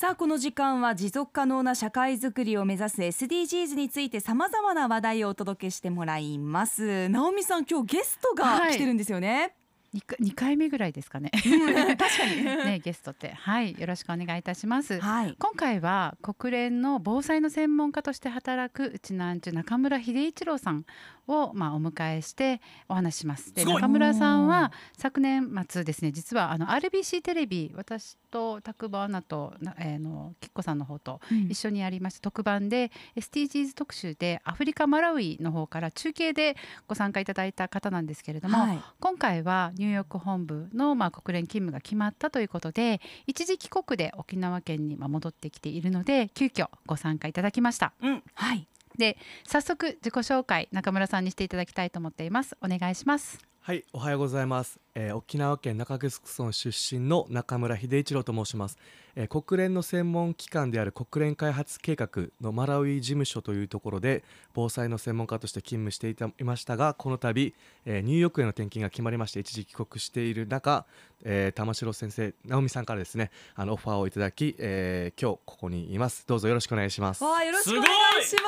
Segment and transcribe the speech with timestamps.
[0.00, 7.10] さあこの時間は持続可能な社会づくりを目指す SDGs についてさまざまな話題をお届けしてもらいます。
[7.10, 9.59] 直美さん今日ゲストが来てるんですよね、はい
[9.92, 11.30] 二回目ぐらいですかね。
[11.32, 12.44] 確かに。
[12.64, 13.32] ねゲストって。
[13.32, 13.74] はい。
[13.78, 15.00] よろしくお願いいたします。
[15.00, 20.84] はい、今回は国連の防災の専門家として働くうちなんちゅ中村秀一郎さん
[21.26, 23.52] をまあお迎えしてお話します。
[23.52, 47.94] で中村さんは昨年末ですね実はあの RBC テレビ私と拓馬アナとえー、のきっこさんの方と一緒にやりました、うん、特番で SDGs 特集でアフリカマラウイの方から中継でご参加いただいた方なんですけれども、はい、今回はニューヨーク本部のまあ国連勤務が決まったということで一時帰国で沖縄県にまあ戻ってきているので急遽ご参加いただきました。
[48.02, 48.22] うん。
[48.34, 48.66] はい。
[48.98, 49.16] で
[49.46, 52.58] 早速自己紹介中村さんにしていただきたいと思っています。
[52.60, 58.78] お願いしますはい、おはようございます、えー沖縄県中城村出身の中村秀一郎と申します、
[59.14, 62.08] えー国連の専門機関である国連開発計画
[62.40, 70.86] のマラウイ事務所というところで防災の専門家として勤務していたいましたがこの度、えーニューヨークへの転勤が決まりまして一時帰国している中、
[71.22, 76.24] えー玉城先生直美さんからですねあのオファーをいただき、えー今日ここにいます。
[76.26, 77.22] どうぞよろしくお願いします。
[77.22, 78.40] わあよろしくお願いしま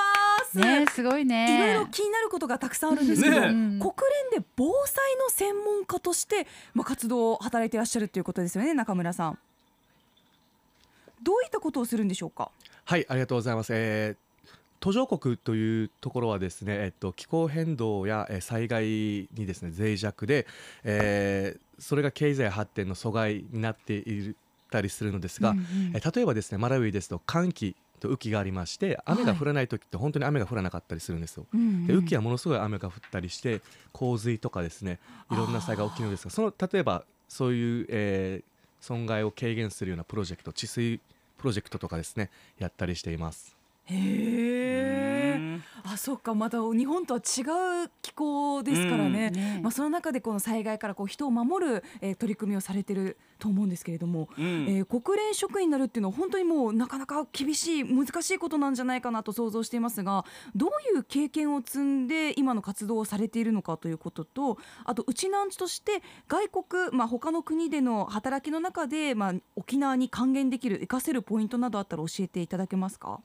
[0.47, 0.58] す。
[0.58, 1.56] ねすごいね。
[1.56, 3.47] いろいろ気になることがたくさんあるんですけど、ね。
[3.48, 3.78] うん。
[3.78, 3.92] 国
[4.32, 9.39] 連で防災の専門家として、まあ、活動を働いていらっしゃるということですよね中村さん。
[11.22, 12.50] どういったことをするんでしょうか？
[12.84, 13.72] はい、ありがとうございます。
[13.75, 14.17] えー
[14.81, 20.44] 途上国というところはですね、えっと、気候変動やえー災害にですね脆弱で、
[20.83, 24.34] えーそれが経済発展の阻害になってい
[24.72, 25.64] たりするのですが、うんうん。
[25.94, 31.47] えー例えばですねマラウイですと寒気と雨季がありまして雨が降らない時って本当に雨が降らなかったりするんですよ。
[31.53, 34.98] うんうんで雨季はものすごい雨が降ったりして洪水とかですね
[35.31, 41.00] いろんな災害が起きるのですがその例えばそういう、えー損害を軽減するようなプロジェクト治水
[41.39, 43.61] プロジェクトとかですねやったりしています。
[43.86, 47.42] へえあそっかまた日本とは違
[47.84, 49.60] う気候ですからね、うんね。
[49.62, 54.44] まあ、その中でこの災害からこう人を守る、えー取り組みをされてると思うんですけれども、うん。
[54.69, 66.49] えー国連職員になるっていうのは本当にもうなかなか厳しい難しいことなんじゃないかなと想像していますがどういう経験を積んで今の活動をされているのかということとあとうちなんちとして外
[66.88, 73.20] 国、まあ、他の国での働きの中で、まあ、沖縄に還元できる活かせるポイントなどあったら教えていただけますか？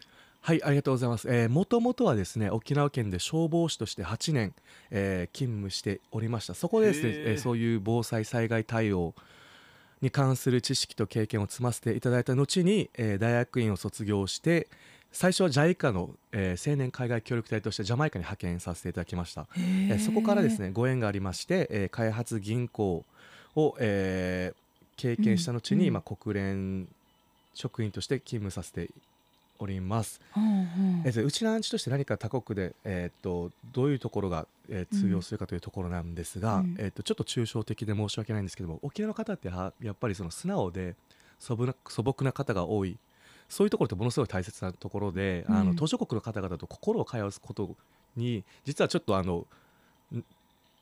[0.47, 1.28] はい、ありがとうございます。
[1.28, 4.53] えー、もともとはですね、沖縄県で消防士として8年、
[4.91, 6.53] えー勤務しておりました。
[6.53, 9.13] そこでですねえーそういう防災災害対応
[10.02, 14.68] に関する知識と経験を積ませていただいた後に、えー大学院を卒業して、
[15.12, 19.47] 最初は JICA の、えー青年海外協力隊としてジャマイカに派遣させていただきました。
[19.57, 23.03] えーそこからですねご縁がありまして、えー開発銀行
[23.57, 26.88] を、えー経験した後に、うんうんまあ、国連
[27.53, 28.90] 職員として勤務させて
[29.59, 30.22] おります。
[30.35, 31.01] うんうん。
[31.06, 36.75] えーとうちのアンチとして何か他国で、えー、とどういうところが、えー通用するかというところなんですが、うん。
[36.78, 40.95] えー、とちょっと抽象的で申し訳ないんですけども沖縄の方ってはやっぱりその素直で
[41.40, 42.97] 素朴な方が多い。
[43.50, 45.68] そういうところってものすごい大切なところで、あうん。
[45.68, 47.75] の途上国の方々と心を通わすこと
[48.16, 49.45] に実はちょっとあのん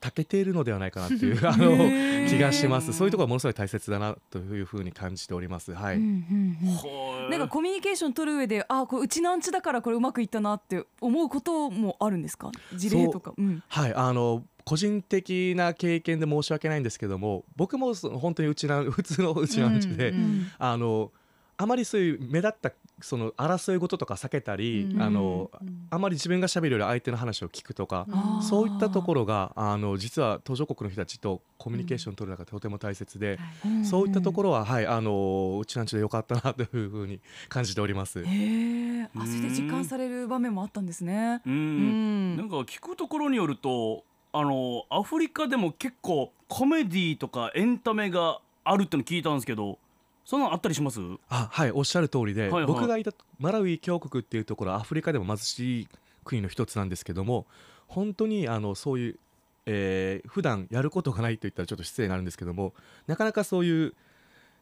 [0.06, 2.94] 長けているのではないかなっていう あの気がします。
[2.94, 5.74] そういうところはものすごい大切だなというふうに感じております。
[5.74, 6.76] はい、うんうんうん。
[6.76, 12.52] ほなんかコミュニケーション取る上であこれうちなんちだからこれうまくいったなって思うこともあるんですか？
[12.76, 13.34] 事例とか。
[13.38, 13.42] う。
[13.42, 13.64] ん。
[13.68, 20.48] はい、あの個人的な経験で申し訳ないんですけども僕もその本当にうちな普通のうちなんちで、うんうん。
[20.58, 21.12] あの
[21.58, 25.01] あまりそういう目立ったその争い事とか避けたり、うん。
[25.01, 25.88] あのうん。
[25.89, 28.41] あまり自分がしゃべるより相手の話を聞くとか、あー。
[28.41, 33.85] そういったところがあの実は途上国の人たちとコミュニケーションを取る中でとても大切で、はい。
[33.85, 37.19] そういったところは、はい、あのうちなんちでよかったなというふうに
[37.50, 38.23] 感じております。
[38.23, 41.41] へえあそれで実感される場面もあったんですね。
[41.45, 42.38] ううんん。
[42.38, 49.77] なんか聞くところによるとあのアフリカでも結構コメディとかエンタメがあるっての聞いたんですけど
[50.25, 51.00] そんなのあったりします？
[51.30, 52.66] あはいおっしゃる通りで、はいはい。
[52.66, 55.88] 僕がいたマラウイ共和国っていうところはアフリカでも貧しい
[56.24, 57.45] 国の一つなんですけども
[57.88, 59.19] 本当にあのそういう、
[59.68, 62.74] えー普段やることがないと言ったらちょっと失礼になるんですけども
[63.07, 63.94] なかなかそういう、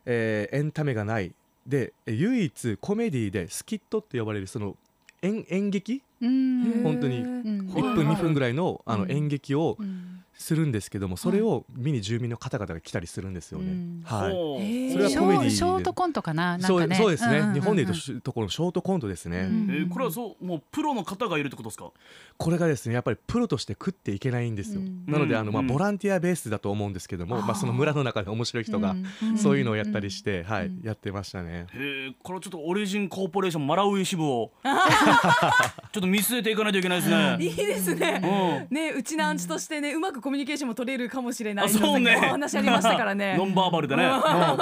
[0.06, 1.32] えーエンタメがない
[1.66, 4.76] でえ唯一コメディでスキットって呼ばれるその
[5.22, 6.02] 演演劇？
[6.22, 6.84] うん。
[6.84, 9.12] 本当にうん1分2分ぐらいのあのうん。
[9.12, 13.72] 演劇をうんするんですけどもそれを見に住民の方々が来たりするんですよね。
[13.72, 14.02] うん。
[14.04, 14.92] はい。
[14.92, 15.48] それはシコメディで。
[15.48, 16.58] ョーショートコントかな？
[16.58, 17.54] なんそうかねそうですね、んんんん。
[17.54, 19.70] 日本でいうところのショートコントですね、うん。
[19.70, 21.92] えーこれはそうもうプロの方がいるってことですか？
[22.38, 25.06] これがですねやっぱりプロとして食っていけないんですよ、うん。
[25.08, 25.68] なのであの、まあ、うん。
[25.68, 31.68] ボランティアベースだと思うんですけども、まあ、その村の中で面白い人がうんそういうのをやったりして、はい、うんやってましたね。
[31.74, 34.52] へえこれはちょっとオリジンコーポレーションマラウイ支部を。
[34.64, 37.38] ちょっと見据えていかないといけないですね。
[37.40, 38.68] いいですね。
[38.70, 38.76] うん。
[38.76, 41.66] ね、うちのアンチとしてね、うまくコミュニケーションも取れるかもしれない。
[41.66, 42.16] あそうね。
[42.18, 43.36] お話ありましたからね。
[43.38, 43.46] ノ。
[43.46, 44.10] ンバーバルでね、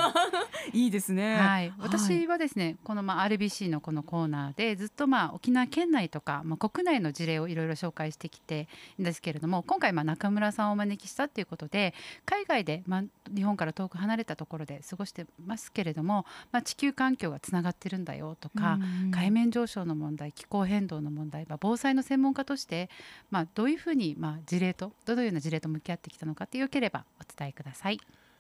[0.73, 1.35] いいですね。
[1.35, 8.67] はい、私はですね、このまあ RBC のこのコーナーでずっとまあ沖縄県内とか、まあ、国内の事例をいろいろ紹介してきて
[8.99, 11.93] んですけれども今回まあ中村さんをお招きしたということで
[12.25, 13.03] 海外で、まあ、
[13.33, 22.89] 日本から遠く離れたところで過ごしてますけれども、まあ、地球環境がつながってるんだよとか、うん海面上昇の問題気候変動の問題、まあ、防災の専門家として、
[23.29, 27.99] まあ、どういうふうにまあ事例とどのような事例と向き合ってきたのかってよければお伝えください。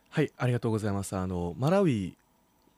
[0.09, 1.15] はい、ありがとうございます。
[1.15, 2.15] あのマラウイ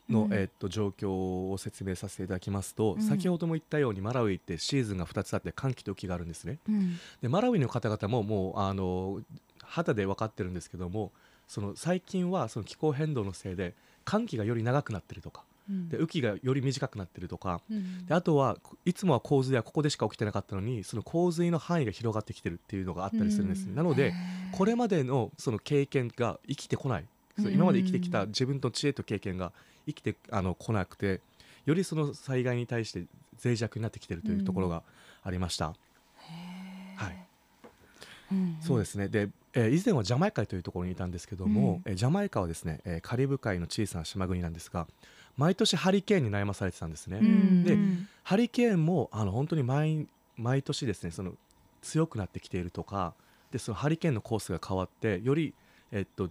[0.09, 1.09] の、うんえっと状況
[1.51, 6.59] を説明させていただきますと、うん先ほども言ったようにマラウイってシーズンが2つあって寒気と雨季があるんですね。
[6.67, 9.21] うんでマラウイの方々ももうあの
[9.63, 11.11] 肌で分かってるんですけども、
[11.47, 13.73] その最近はその気候変動のせいで
[14.05, 17.61] 寒気がより長くなってるとか、うんで雨季がより短くなってるとか。
[17.69, 18.05] うん。
[18.05, 23.75] であとはいつもは洪水はここでしか起きてなかったのにその洪水の範囲が広がってきてるっていうのがあったりするんです、うん。
[23.75, 24.13] なので
[24.51, 27.05] これまでのその経験が生きてこない、
[27.51, 29.51] 今まで生きてきた自分の知恵と経験が
[29.85, 31.21] 生きてあの来なくて
[31.65, 33.05] よりその災害に対して
[33.43, 34.83] 脆弱になってきてるというところが
[35.23, 37.17] ありました、はい、
[38.31, 38.57] うん。
[38.61, 39.07] そうですね。
[39.07, 44.87] で、えー以前はジャマイカというところにいたんですけども、えージャマイカはですね、えーカリブ海の小さな島国なんですが
[45.37, 47.63] 毎年ハリケーンに悩まされてたんですね、うん。
[47.63, 48.07] でうん。
[48.23, 50.07] ハリケーンもあの本当に毎
[50.37, 51.33] 毎年ですねその
[51.81, 53.13] 強くなってきているとか
[53.51, 55.53] でそのハリケーンのコースが変わってより、
[55.91, 56.29] えっと、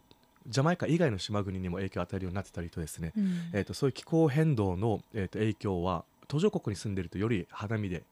[0.49, 3.50] ジャマイカ以外の島国にも影響を与えるようになってたりとですね、うん。
[3.52, 8.02] えっと、そういう気候変動の、えっと、影響は途上国に住んでいるとより肌身で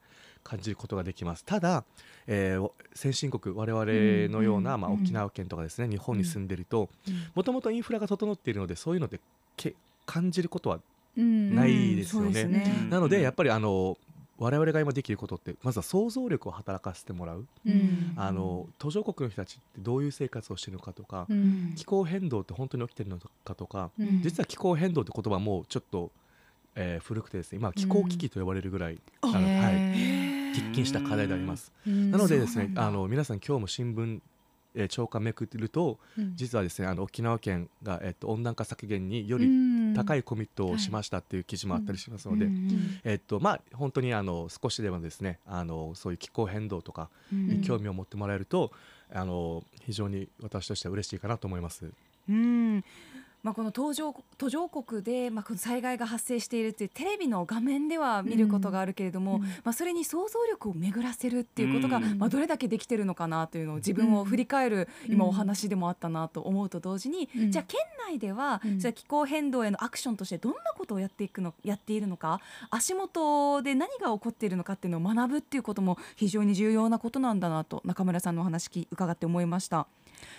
[0.45, 1.45] 感じることができます。
[1.45, 1.85] ただ、
[2.27, 3.85] えー先進国我々
[4.33, 6.89] のような、まあ、うんうん沖縄県とかですね日本に住んでいると
[7.35, 9.21] もともとインフラが整っているのでそういうので
[9.57, 9.75] け
[10.11, 10.81] 感じることは
[11.17, 13.97] うんないですよねなのでやっぱりあの
[14.41, 18.15] 我々が今できることってまずは想像力を働かせてもらう、うん。
[18.17, 21.75] あの途上国の人たちってどういう生活をしているのかとか、うん。
[21.77, 24.23] 気候変動って本当に起きてるのかとか、うん。
[24.23, 26.11] 実は気候変動って言葉もちょっと、
[26.75, 31.71] えー古くてですね今は気候危機と呼ばれるぐらい、あのはい、へ喫緊した課題であります。
[31.87, 32.11] ーうん。
[32.11, 34.21] なのでですねあの皆さん今日も新聞
[34.75, 36.33] えー朝刊めくってるとうん。
[36.37, 39.49] 実はですねあの沖縄県が、えっと温暖化削減により
[39.95, 47.49] 高いコミットをしましたっていう記事もあったりしますので、うんえっとまあ、本当にあの少しでもですねあのそういう気候変動とかうん。
[47.49, 48.71] に興味を持ってもらえると、
[49.13, 51.91] あの非常に私としては嬉しいかなと思います。
[52.29, 52.85] うん
[53.43, 59.43] まあ、この途上途上国で、まあ、この災害が発生しているっていうテレビの画面では見ることがあるけれども、うん。
[59.43, 62.19] まあ、それに想像力を巡らせるっていうことが、うん。
[62.19, 65.31] まあ、どれだけできてるのかなというのを自分を振り返る、今うん。
[65.31, 67.51] お話でもあったなと思うと同時に、うん。
[67.51, 68.79] じゃあ県内では、うん。
[68.79, 72.41] じゃあ気候変動へのアクションとしてどんなことをやっていくのやっているのか
[72.71, 79.87] 足元で何が起こっているのかっていうのを学ぶっていうことも非常に重要なことなんだなと中村さんのお話き伺って思いました。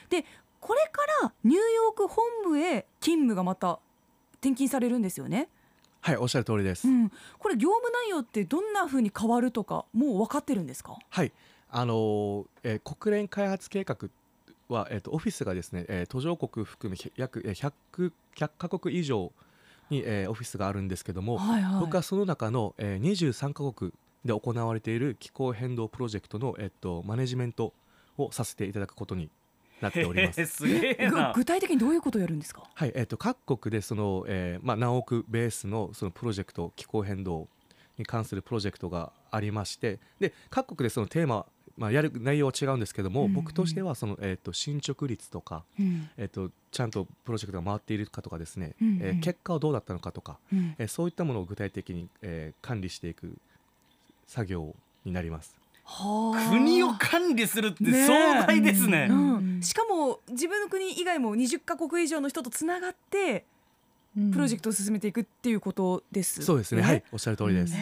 [0.09, 0.25] で
[0.62, 3.80] これからニューヨーク本部へ勤務がまた
[4.36, 5.50] 転勤されるんですよね。
[6.00, 6.88] はいおっしゃる通りです。
[6.88, 10.98] うん、これ業務内容ってどんな風に変わるとかもう分かってるんですか？
[11.10, 11.31] はい
[11.69, 14.10] あのーえー国連開発計画
[14.69, 19.31] は、えー、とオフィスがですね、えー途上国含めひ約えー100 100カ国以上
[19.90, 21.80] に、えーオフィスがあるんですけども、はいはい。
[21.81, 23.92] 僕はその中の、えー23カ国
[24.25, 27.74] で行われている気候変動プロジェクトの、えっとマネジメント
[28.18, 29.30] をさせていただくことに
[29.81, 30.45] なっております。
[30.45, 32.63] すげえ具体的にどういうことをやるんですか？
[32.73, 37.47] はい、えっと各国でその、えーまあ、何億ベースのそのプロジェクト気候変動
[37.97, 41.45] に関するプロジェクトがありましてで各国でそのテーマ、
[41.77, 46.09] まあ、やる内容は違うんですけども、うんうん僕としてはその、えっと進捗率とか、うん。
[46.17, 49.00] えっとちゃんとプロジェクトが回っているかとかですね、うんうん。
[49.01, 50.75] えー結果はどうだったのかとか、うん。
[50.77, 53.38] えーそういったものを具体的に、えー管理していく
[54.27, 55.61] 作業になります。
[55.83, 58.13] はあ国を管理するって壮
[58.47, 59.07] 大ですね。
[59.09, 59.59] ううん。
[59.59, 63.45] ん、しかも自分の国以外も20カ国以上の人とつながって
[64.33, 67.73] プロジェクトを進めていくっていうことです、そうですね、はい、おっしゃる通りです。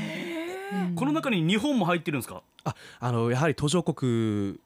[0.95, 2.43] この中に日本も入ってるんですか？
[2.99, 4.59] あのやはり途上国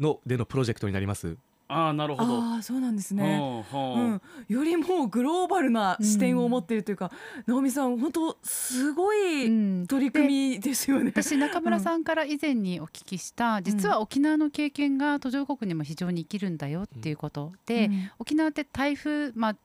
[0.00, 1.36] のでのプロジェクトになります。
[1.68, 2.42] ああなるほど。
[2.42, 3.40] ああそうなんですね。
[3.40, 7.10] はあはあうん、よりもうグローバルな視点を持っているというか、
[7.46, 11.10] 直美さん本当すごういん取り組みですよね。
[11.10, 19.56] 私中村さんから以前にお聞きした、実は沖縄の経験が途上国にも非常に生きるんだよっていうことで、うん沖縄って台風まあ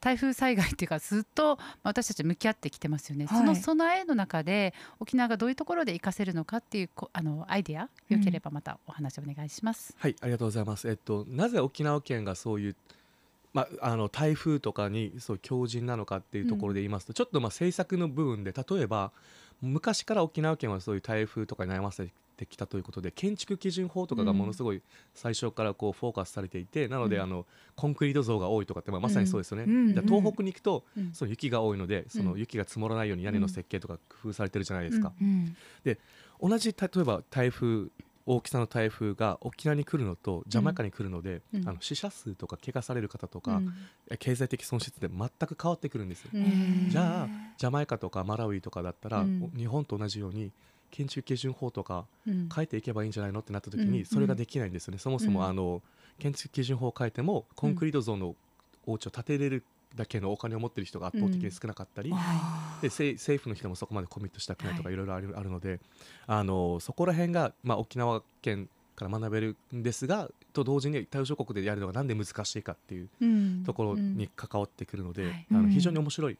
[0.00, 9.94] 台風災害っていうかずっとまあ私たち向き合ってきてますよね、はいその備えの中で沖縄がどういうところで活かせるのかっていうこあのアイデアよければまたお話お願いします。
[9.98, 10.88] はい、ありがとうございます。
[10.88, 12.76] えっと、なぜ沖縄県がそういう、
[13.52, 19.12] まあ、あの台風とかにそう強靭なのかっていうところで言いますと、ちょっとまあ政策の部分で例えば
[19.60, 24.82] 昔から沖縄県はそういう台風とかに悩ませてきたということで建築基準法とかがものすごい
[25.14, 27.22] 最初からこうフォーカスされていて、なのでうん。
[27.22, 29.64] あのコンクリート像が多いとかって、まあ、まさにそうですよね。
[29.64, 29.88] うん。
[30.06, 31.12] 東北に行くと、うん。
[31.12, 35.12] その雪が多いのでその雪が積もらないように屋根の設計とか工夫されてるじゃないですか。
[35.20, 35.56] うん。
[36.40, 37.88] 同じ例えば台風
[38.26, 41.68] 大きさの台風が沖縄に来るのとジャマイカに来るので、うん。
[41.68, 43.72] あの死者数とか怪我される方とか、うん。
[44.18, 49.50] 経済的損失って全く変わってくるんですよ、うんじゃあジャマイカとかマラウイとかだったら、うん。
[49.56, 50.52] 日本と同じように
[50.90, 52.48] 建築基準法とかうん。
[52.54, 55.46] 変えていけばいいんじゃないのってなった時うんにそれができないんですよね、そもそも、うん。
[55.46, 55.82] あの
[56.18, 58.34] 建築基準法を変えてもコンクリート像の
[58.86, 59.64] お家を建てれる
[59.96, 64.94] だけのお金を持ってる人が圧倒的に少なかったり、あで政政府の人もそこまでコミットしたくないとかはい。
[64.94, 65.80] いろいろある,、ので
[66.26, 73.62] あのそこら辺が、まあ、沖縄県から学べるんですがと同時に対象国でやるのがなんで難しいかっていううん。
[73.64, 75.46] ところに関わってくるので、はい。
[75.50, 75.56] うん。
[75.58, 76.38] あの非常に面白い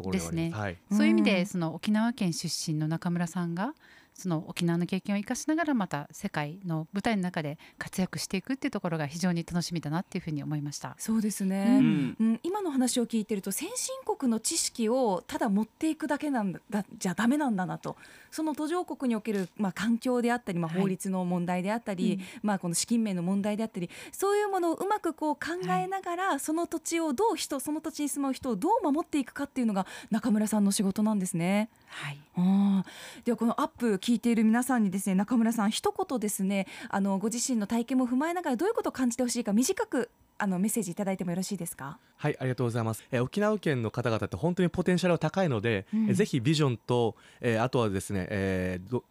[0.00, 0.24] ところです。
[0.24, 0.50] ですね。
[0.50, 0.76] はい。
[0.90, 1.24] そういう意味うん。
[1.24, 3.74] でその沖縄県出身の中村さんが
[4.14, 10.94] その沖縄の経験を生かしながらまた世界の舞台の中で活躍していくっていうところが非常に楽しみだなっていうふうに思いました。
[10.98, 11.78] そうですうね。
[11.80, 17.96] うんうん、今の話を聞いてると先進国の知識をただ持っていくだけなんだじゃダメなんだなと
[18.30, 25.40] その途上国における、まあ、環境であったり、まあ、はい法律の問題であったり、うんまあ、この資金面の問題であったりそういうものをうまくこう考
[25.72, 31.68] えながら、その土地をどう人その土地に住む人をどう守っていくかっていうのが中村さんの仕事なんですね。
[31.92, 41.98] はい、あーではこのアップ聞いている皆さんにですね中村さん一言ですねあのご自身の体験も踏まえながらどういうことを感じてほしいか短くあのメッセージいただいてもよろしいですか？
[42.16, 43.04] はい、ありがとうございます。
[43.10, 49.04] えー沖縄県の方々って本当にポテンシャルが高いので、うんえーぜひビジョンと、えーあとはですね、えーど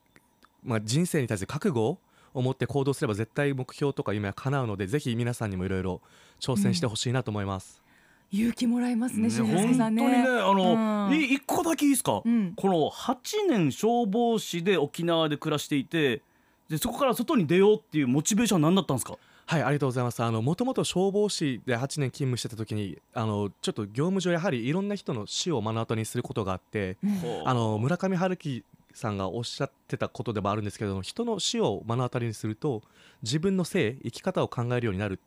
[0.63, 1.99] まあ、人生に対する覚悟
[2.33, 6.01] を持って行動すれば絶対目標とか夢は叶うので、ぜひ皆さんにもいろいろ
[6.39, 7.81] 挑戦してほしいなと思います。
[8.31, 11.15] 勇気もらえますね、ね本当にねあの、うん。
[11.15, 12.53] い一個だけいいですか、うん。
[12.55, 13.15] この8
[13.49, 16.21] 年消防士で沖縄で暮らしていて
[16.69, 19.17] でそこから外に出ようっていうモチベーションは何だったんですか？
[19.47, 20.21] はい、ありがとうございます。
[20.21, 26.97] あの、もともと消防士で8年勤務してた時に、あの、ちょっと業務上やはりいろんな人の死を目の当たりにすることがあって、
[27.45, 32.83] あの村上春樹さんがおっしゃってたことでもあるんですけど人の死を目の当たりにすると
[33.23, 35.19] 自分の性生き方を考えるようになる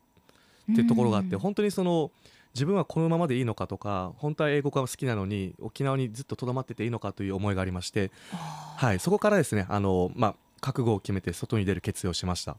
[0.71, 1.39] っていうところがあって、うん。
[1.41, 2.09] 本当にその
[2.53, 8.11] 自分はこのままでいいのかとか本当は英語が好きなのに沖縄にずっととどまってていいのかという思いがありまして、
[8.77, 12.55] はい、そこからですねあの、まあ、覚悟を決めて外に出る決意をしました。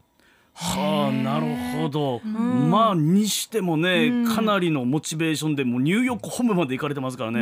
[0.57, 1.47] はあなる
[1.81, 2.71] ほど、ん。
[2.71, 4.33] まあにしてもね、うん。
[4.33, 7.39] かなりのモチベーションでもうニューヨーク本部まで行かれてますからね。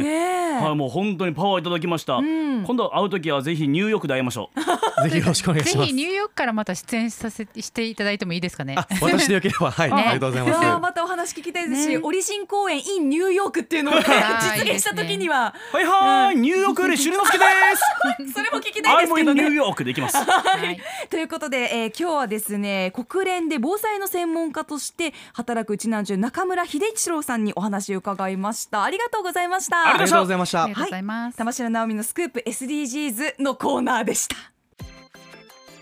[0.60, 2.64] はいもう本当にパワーいただきました、うん。
[2.64, 4.60] 今度会う時はぜひニューヨークで会いましょう
[5.04, 5.94] ぜひよろしくお願いしますぜひ。
[5.94, 8.76] ニューヨークからまた出演させしていただいてもいいですかね。
[8.78, 10.82] あ、私でよければ、はい、ねありがとうございます。
[10.82, 17.44] またお話聞きたいですし、ねオリジン公演 in ニューヨークっていうのをねはい実現した時にははいはーい、ニューヨークよりしりのすけで
[18.28, 19.44] す それも聞きたいですけどね。
[19.44, 30.78] もニューヨークで行きますはいということで、えー今日はですね国連で防災の専門家として働くうちなんじゅ中村秀一郎さんにお話を伺いましたありがとうございましたありがとうございましたありが。
[30.80, 31.38] とうございます。
[31.38, 34.53] 玉城直美のスクープ SDGs のコーナーでした